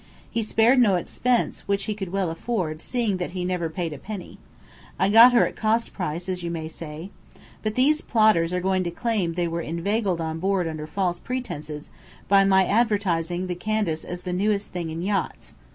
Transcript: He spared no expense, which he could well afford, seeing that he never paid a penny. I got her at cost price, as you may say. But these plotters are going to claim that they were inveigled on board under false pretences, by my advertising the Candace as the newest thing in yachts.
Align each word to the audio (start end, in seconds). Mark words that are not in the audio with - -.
He 0.31 0.41
spared 0.41 0.79
no 0.79 0.95
expense, 0.95 1.67
which 1.67 1.83
he 1.83 1.93
could 1.93 2.11
well 2.11 2.31
afford, 2.31 2.81
seeing 2.81 3.17
that 3.17 3.33
he 3.37 3.45
never 3.45 3.69
paid 3.69 3.93
a 3.93 3.99
penny. 3.99 4.39
I 4.97 5.09
got 5.09 5.31
her 5.31 5.45
at 5.45 5.55
cost 5.55 5.93
price, 5.93 6.27
as 6.27 6.41
you 6.41 6.49
may 6.49 6.67
say. 6.69 7.11
But 7.61 7.75
these 7.75 8.01
plotters 8.01 8.51
are 8.51 8.61
going 8.61 8.83
to 8.85 8.89
claim 8.89 9.33
that 9.33 9.35
they 9.35 9.47
were 9.47 9.61
inveigled 9.61 10.19
on 10.19 10.39
board 10.39 10.67
under 10.67 10.87
false 10.87 11.19
pretences, 11.19 11.91
by 12.27 12.43
my 12.45 12.65
advertising 12.65 13.45
the 13.45 13.53
Candace 13.53 14.03
as 14.03 14.21
the 14.21 14.33
newest 14.33 14.71
thing 14.71 14.89
in 14.89 15.03
yachts. 15.03 15.53